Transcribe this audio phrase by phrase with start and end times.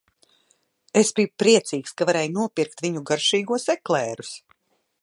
[1.01, 4.35] Es biju priecīgs, ka varēju nopirkt viņu garšīgos eklērus.